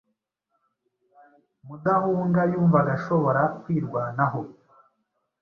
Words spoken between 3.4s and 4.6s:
kwirwanaho